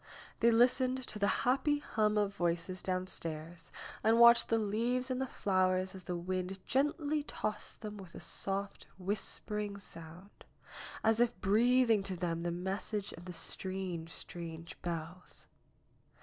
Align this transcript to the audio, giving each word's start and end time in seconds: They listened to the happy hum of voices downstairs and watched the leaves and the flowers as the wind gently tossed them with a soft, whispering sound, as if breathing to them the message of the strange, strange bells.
They 0.39 0.49
listened 0.49 0.97
to 1.05 1.19
the 1.19 1.27
happy 1.45 1.77
hum 1.77 2.17
of 2.17 2.33
voices 2.35 2.81
downstairs 2.81 3.71
and 4.03 4.19
watched 4.19 4.49
the 4.49 4.57
leaves 4.57 5.11
and 5.11 5.21
the 5.21 5.27
flowers 5.27 5.93
as 5.93 6.05
the 6.05 6.15
wind 6.15 6.57
gently 6.65 7.21
tossed 7.21 7.81
them 7.81 7.97
with 7.97 8.15
a 8.15 8.19
soft, 8.19 8.87
whispering 8.97 9.77
sound, 9.77 10.43
as 11.03 11.19
if 11.19 11.39
breathing 11.39 12.01
to 12.01 12.15
them 12.15 12.41
the 12.41 12.49
message 12.49 13.13
of 13.13 13.25
the 13.25 13.33
strange, 13.33 14.09
strange 14.09 14.75
bells. 14.81 15.45